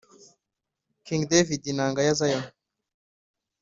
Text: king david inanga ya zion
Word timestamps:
king 1.05 1.21
david 1.31 1.61
inanga 1.71 2.01
ya 2.07 2.13
zion 2.19 2.43